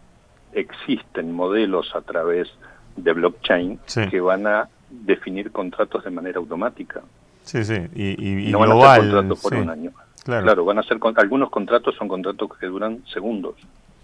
existen 0.53 1.33
modelos 1.33 1.93
a 1.95 2.01
través 2.01 2.49
de 2.95 3.11
blockchain 3.13 3.79
que 4.09 4.21
van 4.21 4.47
a 4.47 4.69
definir 4.89 5.51
contratos 5.51 6.03
de 6.03 6.11
manera 6.11 6.39
automática. 6.39 7.01
Sí, 7.43 7.63
sí, 7.65 7.75
y, 7.93 8.51
no 8.51 8.59
van 8.59 8.71
a 8.71 8.95
ser 8.95 9.01
contratos 9.01 9.41
por 9.41 9.53
un 9.55 9.69
año. 9.69 9.91
Claro. 10.23 10.63
van 10.63 10.79
a 10.79 10.83
ser 10.83 10.99
algunos 11.17 11.49
contratos 11.49 11.95
son 11.95 12.07
contratos 12.07 12.57
que 12.57 12.67
duran 12.67 13.03
segundos. 13.11 13.55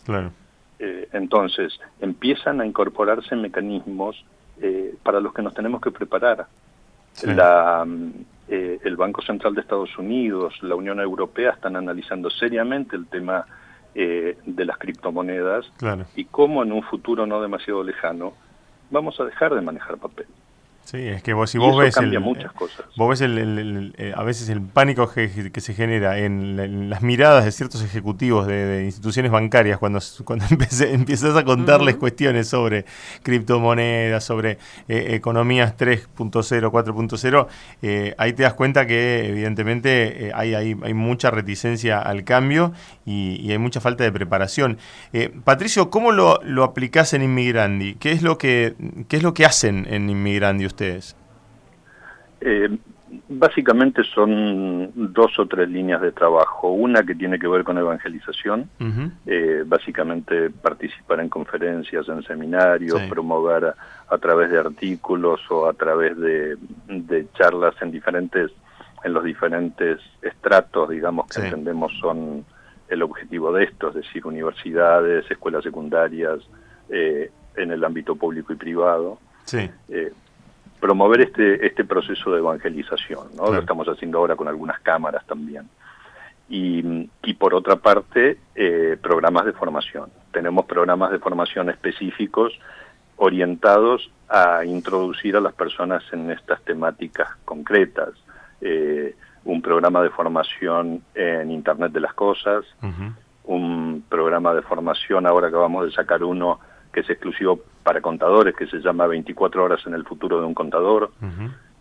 Claro. 0.06 0.32
Eh, 0.80 1.08
entonces 1.14 1.80
empiezan 2.02 2.60
a 2.60 2.66
incorporarse 2.66 3.36
mecanismos 3.38 4.26
eh, 4.62 4.96
para 5.04 5.22
los 5.22 5.34
que 5.34 5.42
nos 5.42 5.54
tenemos 5.54 5.80
que 5.80 5.92
preparar 5.92 6.48
la, 7.24 7.86
eh, 8.48 8.80
el 8.84 8.96
Banco 8.96 9.22
Central 9.22 9.54
de 9.54 9.62
Estados 9.62 9.98
Unidos, 9.98 10.56
la 10.62 10.76
Unión 10.76 11.00
Europea 11.00 11.52
están 11.52 11.76
analizando 11.76 12.30
seriamente 12.30 12.96
el 12.96 13.08
tema 13.08 13.46
eh, 13.96 14.38
de 14.46 14.66
las 14.66 14.78
criptomonedas 14.78 15.72
y 16.16 16.26
cómo 16.26 16.64
en 16.64 16.72
un 16.72 16.84
futuro 16.84 17.26
no 17.26 17.42
demasiado 17.42 17.84
lejano 17.84 18.34
vamos 18.90 19.20
a 19.20 19.26
dejar 19.26 19.54
de 19.54 19.62
manejar 19.62 19.98
papel. 19.98 20.28
Sí, 20.90 21.08
es 21.08 21.22
que 21.22 21.34
vos, 21.34 21.52
si 21.52 21.60
vos 21.60 21.78
ves, 21.78 21.96
el, 21.98 22.20
muchas 22.20 22.52
cosas. 22.52 22.84
vos 22.98 23.10
ves 23.10 23.22
el, 23.22 23.94
eh, 23.96 24.12
a 24.16 24.24
veces 24.24 24.50
el 24.50 24.60
pánico 24.60 25.08
que, 25.08 25.52
se 25.62 25.76
genera 25.76 26.18
en, 26.18 26.90
las 26.90 27.04
miradas 27.04 27.46
de 27.46 27.52
ciertos 27.52 27.84
ejecutivos 27.84 28.48
de, 28.48 28.86
instituciones 28.86 29.32
bancarias 29.32 29.78
cuando, 29.78 30.00
cuando 30.26 30.46
empiezas 30.50 31.36
a 31.36 31.44
contarles 31.44 31.96
cuestiones 31.98 32.48
sobre 32.48 32.86
criptomonedas, 33.22 34.24
sobre 34.24 34.58
eh, 34.88 35.10
economías 35.10 35.78
3.0, 35.78 36.08
4.0, 36.72 37.48
eh, 37.84 38.16
ahí 38.18 38.34
te 38.34 38.42
das 38.42 38.56
cuenta 38.56 38.88
que 38.88 39.30
evidentemente 39.30 40.32
hay, 40.34 40.56
hay, 40.56 40.76
hay, 40.82 40.94
mucha 40.96 41.30
reticencia 41.30 42.00
al 42.00 42.24
cambio 42.24 42.74
y, 43.06 43.52
hay 43.52 43.60
mucha 43.60 43.80
falta 43.80 44.04
de 44.04 44.12
preparación. 44.12 44.80
Patricio, 45.44 45.92
¿cómo 45.92 46.12
lo, 46.12 46.40
lo 46.44 46.64
aplicás 46.64 47.14
en 47.14 47.22
Inmigrandi? 47.22 47.94
¿Qué 47.94 48.12
es 48.12 48.24
lo 48.24 48.40
que, 48.40 48.74
qué 49.08 49.18
es 49.18 49.24
lo 49.24 49.36
que 49.36 49.46
hacen 49.46 49.86
en 49.88 50.10
Inmigrandi 50.10 50.66
ustedes? 50.66 50.79
Eh, 52.42 52.70
básicamente 53.28 54.04
son 54.04 54.92
dos 55.14 55.38
o 55.40 55.48
tres 55.48 55.70
líneas 55.70 56.02
de 56.02 56.12
trabajo. 56.12 56.72
Una 56.72 57.04
que 57.04 57.16
tiene 57.16 57.40
que 57.40 57.48
ver 57.48 57.64
con 57.64 57.78
evangelización, 57.78 58.70
eh, 59.26 59.64
básicamente 59.66 60.50
participar 60.50 61.20
en 61.20 61.30
conferencias, 61.30 62.08
en 62.08 62.24
seminarios, 62.24 63.02
promover 63.10 63.74
a, 64.08 64.18
través 64.20 64.52
de 64.52 64.60
artículos 64.60 65.42
o 65.50 65.68
a 65.68 65.74
través 65.74 66.18
de, 66.18 66.58
charlas 67.34 67.76
en 67.82 67.92
diferentes 67.92 68.52
en 69.02 69.14
los 69.14 69.24
diferentes 69.24 69.98
estratos, 70.22 70.90
digamos, 70.90 71.28
que 71.28 71.40
entendemos 71.40 71.94
son 72.02 72.44
el 72.90 73.02
objetivo 73.02 73.54
de 73.54 73.64
esto, 73.64 73.90
es 73.90 73.96
decir, 73.96 74.26
universidades, 74.26 75.30
escuelas 75.32 75.64
secundarias, 75.64 76.40
eh, 76.90 77.32
en 77.56 77.72
el 77.72 77.86
ámbito 77.86 78.16
público 78.16 78.52
y 78.52 78.58
privado. 78.58 79.18
Sí 79.46 79.70
promover 80.80 81.22
este, 81.22 81.66
este 81.66 81.84
proceso 81.84 82.32
de 82.32 82.40
evangelización, 82.40 83.36
¿no? 83.36 83.52
Lo 83.52 83.60
estamos 83.60 83.88
haciendo 83.88 84.20
ahora 84.20 84.36
con 84.36 84.48
algunas 84.48 84.80
cámaras 84.80 85.26
también. 85.26 85.70
Y, 86.50 87.08
y 87.24 87.34
por 87.36 87.54
otra 87.54 87.76
parte, 87.76 88.38
eh, 88.56 88.98
programas 89.02 89.46
de 89.46 89.54
formación. 89.54 90.10
Tenemos 90.32 90.66
programas 90.66 91.12
de 91.12 91.20
formación 91.20 91.70
específicos 91.70 92.60
orientados 93.18 94.10
a 94.30 94.64
introducir 94.66 95.36
a 95.36 95.42
las 95.42 95.54
personas 95.54 96.04
en 96.12 96.32
estas 96.32 96.62
temáticas 96.64 97.28
concretas. 97.46 98.10
Eh, 98.62 99.16
un 99.46 99.62
programa 99.62 100.02
de 100.02 100.10
formación 100.10 101.04
en 101.16 101.52
Internet 101.52 101.92
de 101.92 102.00
las 102.00 102.14
Cosas, 102.14 102.66
un 103.46 104.04
programa 104.08 104.54
de 104.54 104.62
formación, 104.62 105.26
ahora 105.26 105.48
acabamos 105.48 105.86
de 105.86 105.92
sacar 105.92 106.24
uno 106.24 106.60
que 106.92 107.02
es 107.02 107.10
exclusivo 107.10 107.60
para 107.84 108.02
contadores, 108.02 108.56
que 108.56 108.68
se 108.68 108.80
llama 108.80 109.08
24 109.08 109.64
horas 109.64 109.86
en 109.86 109.94
el 109.94 110.04
futuro 110.06 110.40
de 110.40 110.46
un 110.46 110.54
contador, 110.54 111.12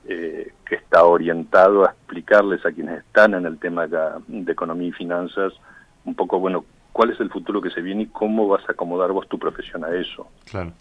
eh, 0.06 0.52
que 0.66 0.74
está 0.74 1.04
orientado 1.04 1.84
a 1.84 1.90
explicarles 1.90 2.64
a 2.64 2.72
quienes 2.72 3.00
están 3.00 3.34
en 3.34 3.46
el 3.46 3.58
tema 3.58 3.86
de, 3.86 4.52
economía 4.52 4.88
y 4.88 4.92
finanzas 4.92 5.52
un 6.04 6.14
poco, 6.14 6.38
bueno, 6.38 6.64
cuál 6.92 7.10
es 7.10 7.20
el 7.20 7.30
futuro 7.30 7.60
que 7.60 7.70
se 7.70 7.82
viene 7.82 8.02
y 8.02 8.06
cómo 8.06 8.48
vas 8.48 8.66
a 8.68 8.72
acomodar 8.72 9.12
vos 9.12 9.28
tu 9.28 9.38
profesión 9.38 9.84
a 9.84 9.94
eso. 9.94 10.26
Claro. 10.50 10.72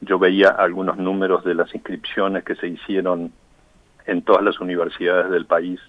yo 0.00 0.18
veía 0.18 0.50
algunos 0.50 0.96
números 0.96 1.44
de 1.44 1.54
las 1.54 1.74
inscripciones 1.74 2.44
que 2.44 2.54
se 2.54 2.68
hicieron 2.68 3.32
en 4.06 4.22
todas 4.22 4.42
las 4.42 4.60
universidades 4.60 5.30
del 5.30 5.46
país 5.46 5.80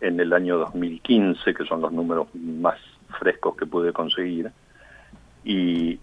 en 0.00 0.20
el 0.20 0.32
año 0.32 0.58
2015, 0.58 1.54
que 1.54 1.64
son 1.64 1.80
los 1.80 1.92
números 1.92 2.28
más 2.34 2.78
frescos 3.18 3.56
que 3.56 3.66
pude 3.66 3.92
conseguir, 3.92 4.50
y 5.44 5.98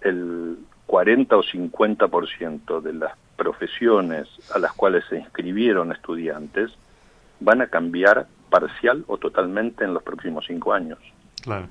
el 0.00 0.58
40 0.86 1.36
o 1.36 1.42
50% 1.42 2.80
de 2.80 2.92
las 2.92 3.12
profesiones 3.36 4.28
a 4.54 4.58
las 4.58 4.72
cuales 4.72 5.04
se 5.08 5.18
inscribieron 5.18 5.92
estudiantes 5.92 6.72
van 7.40 7.60
a 7.60 7.66
cambiar 7.66 8.26
parcial 8.48 9.04
o 9.08 9.18
totalmente 9.18 9.84
en 9.84 9.92
los 9.92 10.02
próximos 10.02 10.44
cinco 10.46 10.72
años. 10.72 10.98
Claro. 11.42 11.68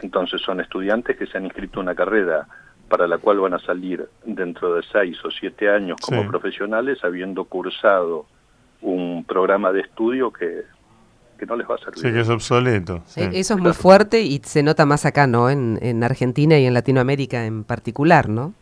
Entonces 0.00 0.40
son 0.42 0.60
estudiantes 0.60 1.16
que 1.16 1.26
se 1.26 1.38
han 1.38 1.44
inscrito 1.44 1.80
una 1.80 1.94
carrera 1.94 2.46
para 2.88 3.06
la 3.06 3.18
cual 3.18 3.40
van 3.40 3.54
a 3.54 3.58
salir 3.58 4.08
dentro 4.24 4.74
de 4.74 4.82
seis 4.90 5.18
o 5.24 5.30
siete 5.30 5.68
años 5.68 6.00
como 6.00 6.26
profesionales 6.26 7.02
habiendo 7.02 7.44
cursado 7.44 8.26
un 8.80 9.24
programa 9.24 9.72
de 9.72 9.80
estudio 9.80 10.32
que, 10.32 10.62
no 11.46 11.56
les 11.56 11.68
va 11.68 11.74
a 11.76 11.78
servir. 11.78 11.98
Sí, 11.98 12.12
que 12.12 12.20
es 12.20 12.28
obsoleto. 12.28 13.02
Eso 13.16 13.54
es 13.54 13.60
muy 13.60 13.72
fuerte 13.72 14.22
y 14.22 14.40
se 14.44 14.62
nota 14.62 14.86
más 14.86 15.04
acá, 15.06 15.26
¿no? 15.26 15.50
En, 15.50 15.78
en 15.82 16.04
Argentina 16.04 16.58
y 16.58 16.66
en 16.66 16.74
Latinoamérica 16.74 17.44
en 17.46 17.64
particular, 17.64 18.28
¿no? 18.28 18.54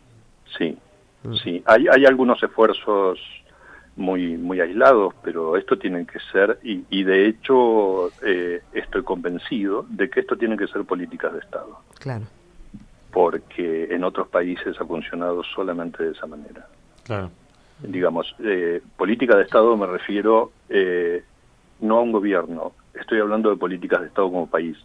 Sí, 0.57 0.77
mm. 1.25 1.35
sí. 1.43 1.63
Hay, 1.67 1.87
hay 1.89 2.05
algunos 2.07 2.43
esfuerzos 2.43 3.19
muy 3.97 4.37
muy 4.37 4.61
aislados, 4.61 5.15
pero 5.23 5.57
esto 5.57 5.79
tiene 5.79 6.07
que 6.07 6.19
ser, 6.31 6.59
y, 6.63 6.85
y 6.91 7.03
de 7.03 7.29
hecho 7.29 8.09
eh, 8.23 8.61
estoy 8.75 9.03
convencido 9.03 9.87
de 9.89 10.11
que 10.11 10.21
esto 10.21 10.37
tiene 10.37 10.57
que 10.57 10.67
ser 10.67 10.85
políticas 10.85 11.33
de 11.33 11.39
Estado. 11.39 11.81
Claro. 11.99 12.27
Porque 13.11 13.89
en 13.91 14.05
otros 14.05 14.29
países 14.29 14.79
ha 14.79 14.85
funcionado 14.85 15.43
solamente 15.43 16.05
de 16.05 16.13
esa 16.13 16.27
manera. 16.27 16.69
Claro. 17.05 17.31
Digamos, 17.83 18.35
eh, 18.41 18.83
política 18.97 19.35
de 19.37 19.45
Estado 19.45 19.75
me 19.79 19.87
refiero 19.87 20.53
eh, 20.69 21.25
no 21.81 21.99
a 21.99 22.03
un 22.03 22.13
gobierno, 22.13 22.73
estoy 22.95 23.21
hablando 23.21 23.51
de 23.51 23.57
políticas 23.57 24.01
de 24.01 24.07
Estado 24.09 24.29
como 24.29 24.47
país. 24.47 24.77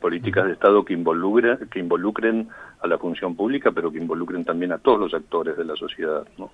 Políticas 0.00 0.46
de 0.46 0.52
Estado 0.52 0.84
que, 0.84 0.92
involucren, 0.92 1.58
que 1.68 1.80
involucren 1.80 2.48
a 2.80 2.86
la 2.86 2.98
función 2.98 3.34
pública, 3.34 3.72
pero 3.72 3.90
que 3.90 3.98
involucren 3.98 4.44
también 4.44 4.70
a 4.72 4.78
todos 4.78 5.00
los 5.00 5.12
actores 5.14 5.56
de 5.56 5.64
la 5.64 5.74
sociedad. 5.74 6.26
¿no? 6.38 6.50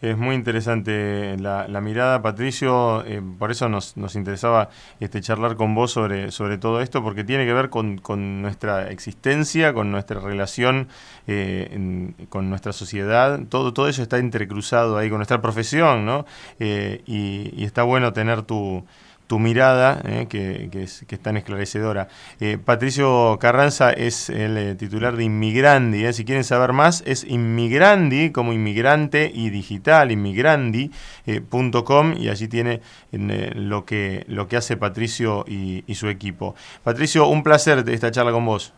Es 0.00 0.16
muy 0.16 0.36
interesante 0.36 1.36
la, 1.38 1.80
mirada, 1.80 2.22
Patricio. 2.22 3.04
Eh, 3.04 3.20
por 3.38 3.50
eso 3.50 3.68
nos, 3.68 3.96
nos 3.96 4.14
interesaba 4.14 4.70
este, 5.00 5.20
charlar 5.20 5.56
con 5.56 5.74
vos 5.74 5.90
sobre, 5.90 6.30
sobre 6.30 6.56
todo 6.56 6.80
esto, 6.80 7.02
porque 7.02 7.24
tiene 7.24 7.44
que 7.46 7.52
ver 7.52 7.68
con, 7.68 7.98
con 7.98 8.40
nuestra 8.40 8.90
existencia, 8.90 9.72
con 9.72 9.90
nuestra 9.90 10.20
relación 10.20 10.86
eh, 11.26 12.12
con 12.28 12.48
nuestra 12.48 12.72
sociedad. 12.72 13.40
Todo, 13.48 13.72
todo 13.72 13.88
eso 13.88 14.02
está 14.02 14.18
entrecruzado 14.18 14.98
ahí 14.98 15.08
con 15.08 15.18
nuestra 15.18 15.42
profesión, 15.42 16.06
¿no? 16.06 16.26
Eh, 16.60 17.02
y 17.06 17.64
está 17.64 17.82
bueno 17.82 18.12
tener 18.12 18.42
tu 18.42 18.84
tu 19.28 19.38
mirada, 19.38 20.00
eh, 20.04 20.26
que, 20.28 20.68
es, 20.72 21.04
que, 21.06 21.14
es, 21.14 21.20
tan 21.20 21.36
esclarecedora. 21.36 22.08
Eh, 22.40 22.58
Patricio 22.62 23.38
Carranza 23.38 23.92
es 23.92 24.28
el 24.30 24.56
eh, 24.56 24.74
titular 24.74 25.16
de 25.16 25.22
Inmigrandi. 25.24 26.10
Si 26.14 26.24
quieren 26.24 26.44
saber 26.44 26.72
más, 26.72 27.04
es 27.06 27.24
Inmigrandi, 27.24 28.32
como 28.32 28.54
inmigrante 28.54 29.30
y 29.32 29.50
digital, 29.50 30.10
inmigrandi.com, 30.10 32.14
y 32.16 32.30
allí 32.30 32.48
tiene 32.48 32.80
lo, 33.12 33.84
que, 33.84 34.24
lo 34.28 34.48
que 34.48 34.56
hace 34.56 34.78
Patricio 34.78 35.44
y, 35.46 35.84
su 35.94 36.08
equipo. 36.08 36.54
Patricio, 36.82 37.28
un 37.28 37.42
placer 37.42 37.84
esta 37.88 38.10
charla 38.10 38.32
con 38.32 38.46
vos. 38.46 38.72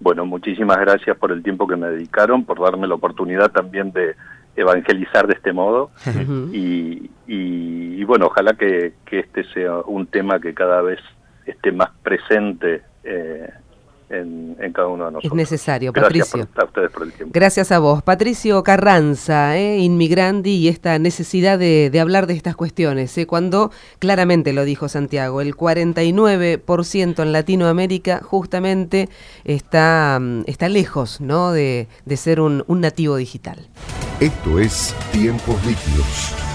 Bueno, 0.00 0.26
muchísimas 0.26 0.76
gracias 0.78 1.16
por 1.16 1.32
el 1.32 1.42
tiempo 1.42 1.66
que 1.66 1.76
me 1.76 1.88
dedicaron, 1.88 2.44
por 2.44 2.60
darme 2.60 2.86
la 2.86 2.96
oportunidad 2.96 3.50
también 3.50 3.92
de 3.92 4.14
evangelizar 4.58 5.26
de 5.26 5.34
este 5.34 5.52
modo 5.52 5.90
y, 6.52 7.10
y, 7.26 8.04
bueno, 8.04 8.26
ojalá 8.26 8.54
que, 8.54 8.94
que, 9.04 9.20
este 9.20 9.44
sea 9.52 9.80
un 9.86 10.06
tema 10.06 10.40
que 10.40 10.54
cada 10.54 10.82
vez 10.82 10.98
esté 11.46 11.72
más 11.72 11.90
presente 12.02 12.82
eh, 13.04 13.50
en, 14.10 14.72
cada 14.72 14.88
uno 14.88 15.06
de 15.06 15.12
nosotros. 15.12 15.32
Es 15.32 15.36
necesario, 15.36 15.92
Patricio. 15.92 16.38
Gracias 16.38 16.58
a 16.58 16.64
ustedes 16.64 16.90
por 16.90 17.02
el 17.02 17.12
tiempo. 17.12 17.32
Gracias 17.34 17.72
a 17.72 17.78
vos. 17.78 18.02
Patricio 18.02 18.62
Carranza, 18.62 19.56
eh, 19.56 19.78
inmigrandi 19.78 20.50
y 20.50 20.68
esta 20.68 20.98
necesidad 20.98 21.58
de, 21.58 21.90
de, 21.90 22.00
hablar 22.00 22.26
de 22.26 22.34
estas 22.34 22.56
cuestiones, 22.56 23.16
eh, 23.18 23.26
cuando 23.26 23.70
claramente 23.98 24.52
lo 24.52 24.64
dijo 24.64 24.88
Santiago, 24.88 25.40
el 25.40 25.54
49% 25.54 27.22
en 27.22 27.32
Latinoamérica 27.32 28.20
justamente 28.22 29.08
está, 29.44 30.18
mm, 30.20 30.44
está 30.46 30.68
lejos 30.68 31.20
¿no? 31.20 31.52
de, 31.52 31.88
de 32.04 32.16
ser 32.16 32.40
un, 32.40 32.64
un 32.66 32.80
nativo 32.80 33.16
digital. 33.16 33.68
Esto 34.20 34.58
es 34.58 34.96
Tiempos 35.12 35.64
Líquidos 35.64 36.47